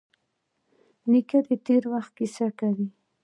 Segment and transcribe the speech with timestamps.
[1.11, 2.87] نیکه د تېر وخت کیسې کوي.